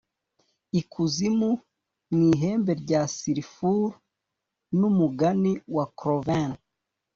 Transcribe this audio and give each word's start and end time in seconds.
ikuzimu 0.79 1.49
mu 2.15 2.21
ihembe 2.33 2.71
rya 2.81 3.01
sulfuru 3.15 3.87
n'umugani 4.77 5.51
wa 5.75 5.85
cloven, 5.99 6.49